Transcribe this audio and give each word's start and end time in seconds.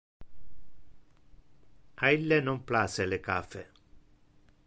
A 2.07 2.11
ille 2.15 2.41
non 2.41 2.59
place 2.71 3.03
le 3.13 3.19
caffe. 3.19 3.63